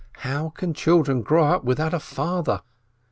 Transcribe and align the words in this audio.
How 0.21 0.49
can 0.49 0.73
children 0.73 1.21
grow 1.21 1.45
up 1.45 1.63
without 1.63 1.93
a 1.93 1.99
father? 1.99 2.63